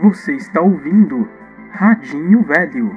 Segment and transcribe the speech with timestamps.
[0.00, 1.28] Você está ouvindo
[1.70, 2.96] Radinho Velho.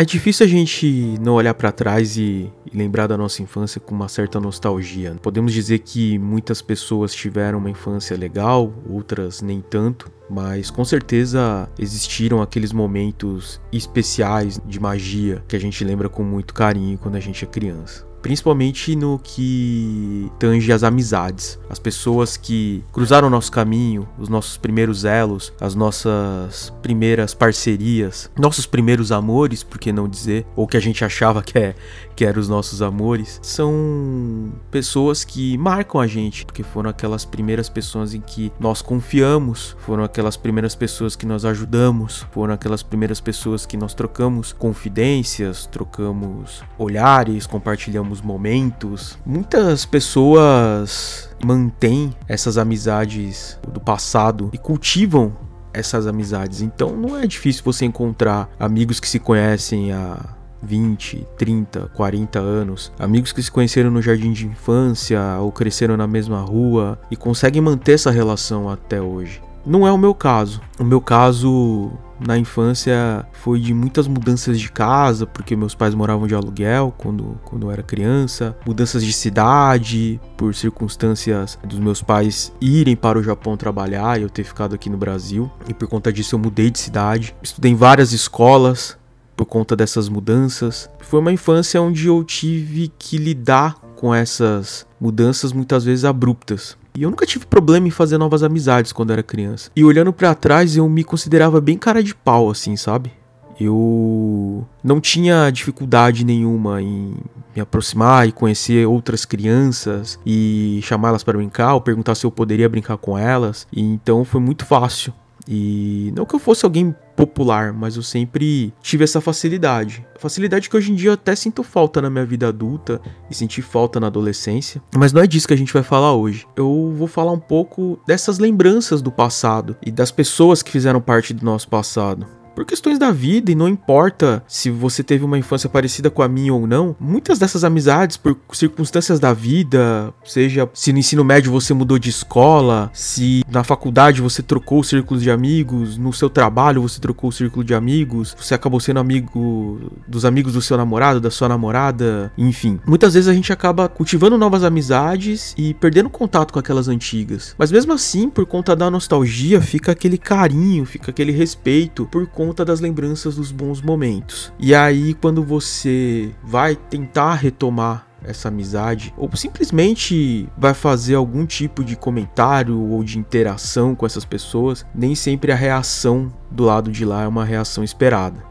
[0.00, 3.94] É difícil a gente não olhar para trás e, e, lembrar da nossa infância com
[3.94, 5.14] uma certa nostalgia.
[5.20, 11.68] Podemos dizer que muitas pessoas tiveram uma infância legal, outras nem tanto, mas com certeza
[11.78, 17.20] existiram aqueles momentos especiais de magia que a gente lembra com muito carinho quando a
[17.20, 23.50] gente é criança principalmente no que tange as amizades, as pessoas que cruzaram o nosso
[23.50, 30.08] caminho, os nossos primeiros elos, as nossas primeiras parcerias, nossos primeiros amores, por que não
[30.08, 31.74] dizer, ou que a gente achava que, é,
[32.14, 37.68] que eram os nossos amores, são pessoas que marcam a gente, porque foram aquelas primeiras
[37.68, 43.20] pessoas em que nós confiamos, foram aquelas primeiras pessoas que nós ajudamos, foram aquelas primeiras
[43.20, 49.18] pessoas que nós trocamos confidências, trocamos olhares, compartilhamos momentos.
[49.26, 55.36] Muitas pessoas mantêm essas amizades do passado e cultivam
[55.72, 56.62] essas amizades.
[56.62, 60.18] Então não é difícil você encontrar amigos que se conhecem há
[60.62, 66.06] 20, 30, 40 anos, amigos que se conheceram no jardim de infância ou cresceram na
[66.06, 69.42] mesma rua e conseguem manter essa relação até hoje.
[69.64, 70.60] Não é o meu caso.
[70.78, 71.92] O meu caso
[72.26, 77.40] na infância foi de muitas mudanças de casa, porque meus pais moravam de aluguel quando,
[77.44, 83.22] quando eu era criança, mudanças de cidade, por circunstâncias dos meus pais irem para o
[83.22, 85.50] Japão trabalhar e eu ter ficado aqui no Brasil.
[85.68, 87.34] E por conta disso eu mudei de cidade.
[87.42, 88.98] Estudei em várias escolas
[89.36, 90.90] por conta dessas mudanças.
[91.00, 96.76] Foi uma infância onde eu tive que lidar com essas mudanças muitas vezes abruptas.
[96.94, 99.70] E eu nunca tive problema em fazer novas amizades quando era criança.
[99.74, 103.12] E olhando para trás, eu me considerava bem cara de pau, assim, sabe?
[103.60, 107.14] Eu não tinha dificuldade nenhuma em
[107.54, 112.68] me aproximar e conhecer outras crianças e chamá-las para brincar ou perguntar se eu poderia
[112.68, 113.66] brincar com elas.
[113.72, 115.12] E então foi muito fácil.
[115.46, 120.06] E não que eu fosse alguém popular, mas eu sempre tive essa facilidade.
[120.18, 122.98] Facilidade que hoje em dia eu até sinto falta na minha vida adulta
[123.30, 124.82] e senti falta na adolescência.
[124.96, 126.46] Mas não é disso que a gente vai falar hoje.
[126.56, 131.34] Eu vou falar um pouco dessas lembranças do passado e das pessoas que fizeram parte
[131.34, 135.68] do nosso passado por questões da vida e não importa se você teve uma infância
[135.68, 140.92] parecida com a minha ou não, muitas dessas amizades por circunstâncias da vida, seja se
[140.92, 145.30] no ensino médio você mudou de escola, se na faculdade você trocou o círculo de
[145.30, 150.24] amigos, no seu trabalho você trocou o círculo de amigos, você acabou sendo amigo dos
[150.24, 152.78] amigos do seu namorado, da sua namorada, enfim.
[152.86, 157.54] Muitas vezes a gente acaba cultivando novas amizades e perdendo contato com aquelas antigas.
[157.58, 162.64] Mas mesmo assim, por conta da nostalgia, fica aquele carinho, fica aquele respeito por conta
[162.64, 164.50] das lembranças dos bons momentos.
[164.58, 171.84] E aí, quando você vai tentar retomar essa amizade, ou simplesmente vai fazer algum tipo
[171.84, 177.04] de comentário ou de interação com essas pessoas, nem sempre a reação do lado de
[177.04, 178.49] lá é uma reação esperada.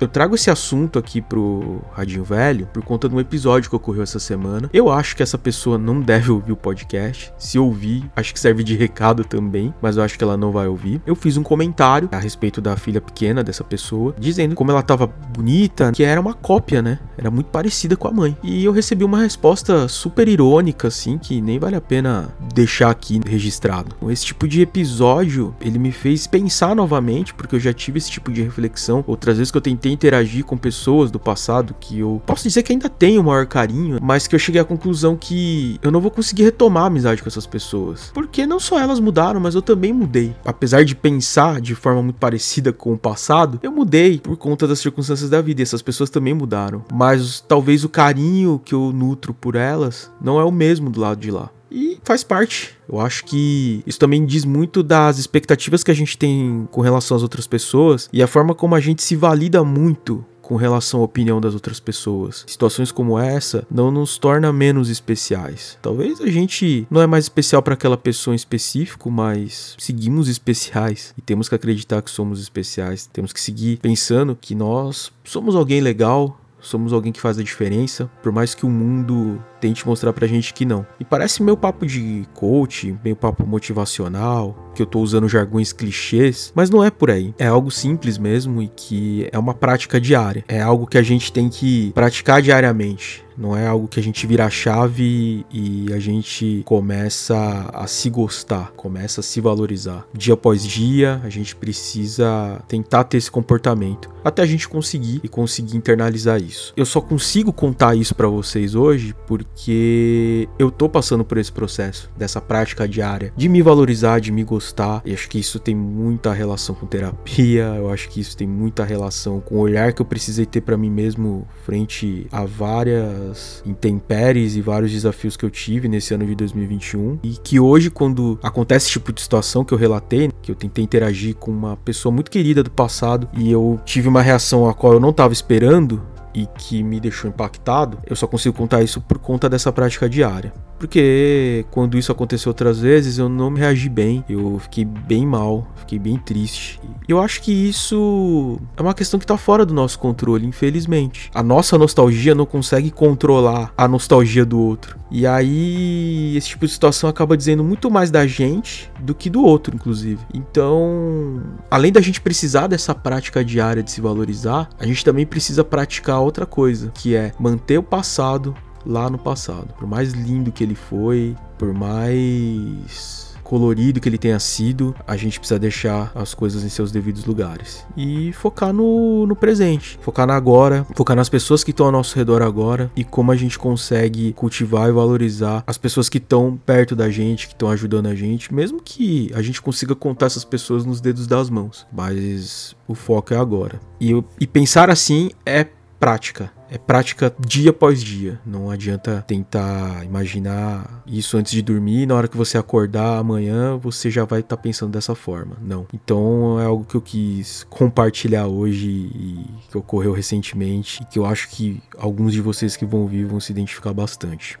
[0.00, 4.02] Eu trago esse assunto aqui pro Radinho Velho por conta de um episódio que ocorreu
[4.02, 4.70] essa semana.
[4.72, 7.30] Eu acho que essa pessoa não deve ouvir o podcast.
[7.36, 10.66] Se ouvir, acho que serve de recado também, mas eu acho que ela não vai
[10.66, 11.02] ouvir.
[11.06, 15.06] Eu fiz um comentário a respeito da filha pequena dessa pessoa, dizendo como ela tava
[15.06, 16.98] bonita, que era uma cópia, né?
[17.18, 18.34] Era muito parecida com a mãe.
[18.42, 23.20] E eu recebi uma resposta super irônica, assim, que nem vale a pena deixar aqui
[23.26, 23.94] registrado.
[24.08, 28.32] Esse tipo de episódio, ele me fez pensar novamente, porque eu já tive esse tipo
[28.32, 32.42] de reflexão outras vezes que eu tentei interagir com pessoas do passado que eu posso
[32.42, 35.90] dizer que ainda tenho o maior carinho, mas que eu cheguei à conclusão que eu
[35.90, 38.10] não vou conseguir retomar a amizade com essas pessoas.
[38.14, 40.34] Porque não só elas mudaram, mas eu também mudei.
[40.44, 44.78] Apesar de pensar de forma muito parecida com o passado, eu mudei por conta das
[44.80, 46.84] circunstâncias da vida e essas pessoas também mudaram.
[46.92, 51.20] Mas talvez o carinho que eu nutro por elas não é o mesmo do lado
[51.20, 51.50] de lá.
[51.70, 52.76] E faz parte.
[52.88, 57.16] Eu acho que isso também diz muito das expectativas que a gente tem com relação
[57.16, 61.04] às outras pessoas e a forma como a gente se valida muito com relação à
[61.04, 62.42] opinião das outras pessoas.
[62.44, 65.78] Situações como essa não nos torna menos especiais.
[65.80, 71.14] Talvez a gente não é mais especial para aquela pessoa em específico, mas seguimos especiais
[71.16, 73.06] e temos que acreditar que somos especiais.
[73.12, 78.10] Temos que seguir pensando que nós somos alguém legal, somos alguém que faz a diferença,
[78.22, 80.86] por mais que o mundo tente mostrar pra gente que não.
[80.98, 86.52] E parece meu papo de coach, meu papo motivacional, que eu tô usando jargões clichês,
[86.54, 87.34] mas não é por aí.
[87.38, 90.44] É algo simples mesmo e que é uma prática diária.
[90.48, 93.24] É algo que a gente tem que praticar diariamente.
[93.40, 98.10] Não é algo que a gente vira a chave e a gente começa a se
[98.10, 100.06] gostar, começa a se valorizar.
[100.12, 105.28] Dia após dia, a gente precisa tentar ter esse comportamento até a gente conseguir e
[105.28, 106.74] conseguir internalizar isso.
[106.76, 112.10] Eu só consigo contar isso para vocês hoje porque eu tô passando por esse processo,
[112.18, 115.00] dessa prática diária de me valorizar, de me gostar.
[115.04, 118.84] E acho que isso tem muita relação com terapia, eu acho que isso tem muita
[118.84, 123.62] relação com o olhar que eu precisei ter para mim mesmo frente a várias várias
[123.64, 128.38] intempéries e vários desafios que eu tive nesse ano de 2021 e que hoje quando
[128.42, 132.12] acontece esse tipo de situação que eu relatei, que eu tentei interagir com uma pessoa
[132.12, 136.02] muito querida do passado e eu tive uma reação a qual eu não estava esperando,
[136.32, 140.52] e que me deixou impactado, eu só consigo contar isso por conta dessa prática diária.
[140.80, 145.68] Porque quando isso aconteceu outras vezes, eu não me reagi bem, eu fiquei bem mal,
[145.76, 146.80] fiquei bem triste.
[147.06, 151.30] E eu acho que isso é uma questão que tá fora do nosso controle, infelizmente.
[151.34, 154.98] A nossa nostalgia não consegue controlar a nostalgia do outro.
[155.10, 159.44] E aí, esse tipo de situação acaba dizendo muito mais da gente do que do
[159.44, 160.20] outro, inclusive.
[160.32, 165.62] Então, além da gente precisar dessa prática diária de se valorizar, a gente também precisa
[165.62, 168.54] praticar outra coisa, que é manter o passado
[168.84, 169.74] lá no passado.
[169.78, 175.40] Por mais lindo que ele foi, por mais colorido que ele tenha sido, a gente
[175.40, 177.84] precisa deixar as coisas em seus devidos lugares.
[177.96, 182.14] E focar no, no presente, focar na agora, focar nas pessoas que estão ao nosso
[182.14, 186.94] redor agora e como a gente consegue cultivar e valorizar as pessoas que estão perto
[186.94, 190.84] da gente, que estão ajudando a gente, mesmo que a gente consiga contar essas pessoas
[190.84, 191.84] nos dedos das mãos.
[191.92, 193.80] Mas o foco é agora.
[194.00, 195.66] E, e pensar assim é
[195.98, 196.52] prática.
[196.70, 198.40] É prática dia após dia.
[198.46, 202.06] Não adianta tentar imaginar isso antes de dormir.
[202.06, 205.56] Na hora que você acordar amanhã, você já vai estar tá pensando dessa forma.
[205.60, 205.86] Não.
[205.92, 211.02] Então é algo que eu quis compartilhar hoje e que ocorreu recentemente.
[211.02, 214.56] E que eu acho que alguns de vocês que vão ouvir vão se identificar bastante.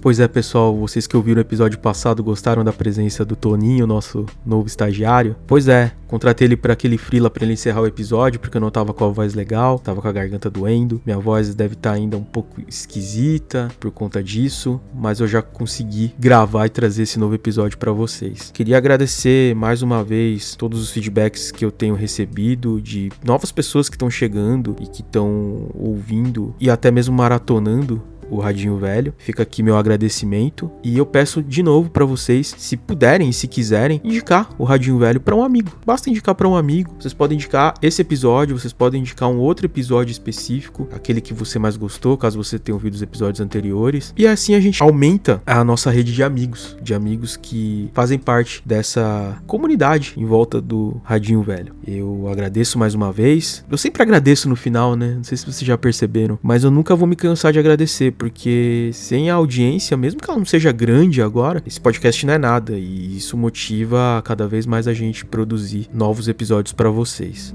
[0.00, 4.24] Pois é, pessoal, vocês que ouviram o episódio passado gostaram da presença do Toninho, nosso
[4.46, 5.36] novo estagiário?
[5.46, 8.70] Pois é, contratei ele para aquele frila para ele encerrar o episódio, porque eu não
[8.70, 11.02] tava com a voz legal, tava com a garganta doendo.
[11.04, 15.42] Minha voz deve estar tá ainda um pouco esquisita por conta disso, mas eu já
[15.42, 18.50] consegui gravar e trazer esse novo episódio para vocês.
[18.54, 23.90] Queria agradecer mais uma vez todos os feedbacks que eu tenho recebido de novas pessoas
[23.90, 29.14] que estão chegando e que estão ouvindo e até mesmo maratonando o Radinho Velho.
[29.18, 33.46] Fica aqui meu agradecimento e eu peço de novo para vocês, se puderem e se
[33.46, 35.72] quiserem, indicar o Radinho Velho para um amigo.
[35.84, 36.94] Basta indicar para um amigo.
[36.98, 41.58] Vocês podem indicar esse episódio, vocês podem indicar um outro episódio específico, aquele que você
[41.58, 44.14] mais gostou, caso você tenha ouvido os episódios anteriores.
[44.16, 48.62] E assim a gente aumenta a nossa rede de amigos, de amigos que fazem parte
[48.64, 51.74] dessa comunidade em volta do Radinho Velho.
[51.86, 53.64] Eu agradeço mais uma vez.
[53.70, 55.14] Eu sempre agradeço no final, né?
[55.16, 58.90] Não sei se vocês já perceberam, mas eu nunca vou me cansar de agradecer porque
[58.92, 62.78] sem a audiência, mesmo que ela não seja grande agora, esse podcast não é nada
[62.78, 67.54] e isso motiva cada vez mais a gente produzir novos episódios para vocês.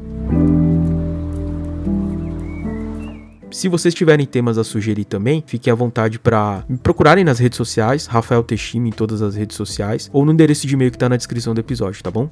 [3.52, 7.58] Se vocês tiverem temas a sugerir também, fiquem à vontade para me procurarem nas redes
[7.58, 11.08] sociais, Rafael Teixime em todas as redes sociais, ou no endereço de e-mail que tá
[11.08, 12.28] na descrição do episódio, tá bom?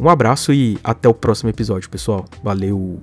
[0.00, 2.24] Um abraço e até o próximo episódio, pessoal.
[2.42, 2.98] Valeu!